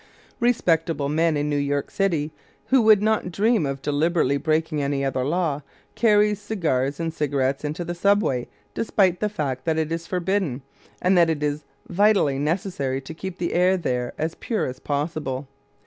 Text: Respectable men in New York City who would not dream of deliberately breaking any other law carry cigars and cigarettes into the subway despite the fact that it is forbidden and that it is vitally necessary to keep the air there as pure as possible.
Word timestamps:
Respectable 0.39 1.09
men 1.09 1.37
in 1.37 1.47
New 1.47 1.55
York 1.59 1.91
City 1.91 2.31
who 2.69 2.81
would 2.81 3.03
not 3.03 3.29
dream 3.31 3.67
of 3.67 3.83
deliberately 3.83 4.37
breaking 4.37 4.81
any 4.81 5.05
other 5.05 5.23
law 5.23 5.61
carry 5.93 6.33
cigars 6.33 6.99
and 6.99 7.13
cigarettes 7.13 7.63
into 7.63 7.85
the 7.85 7.93
subway 7.93 8.47
despite 8.73 9.19
the 9.19 9.29
fact 9.29 9.63
that 9.65 9.77
it 9.77 9.91
is 9.91 10.07
forbidden 10.07 10.63
and 11.03 11.15
that 11.19 11.29
it 11.29 11.43
is 11.43 11.65
vitally 11.87 12.39
necessary 12.39 12.99
to 12.99 13.13
keep 13.13 13.37
the 13.37 13.53
air 13.53 13.77
there 13.77 14.13
as 14.17 14.33
pure 14.33 14.65
as 14.65 14.79
possible. 14.79 15.47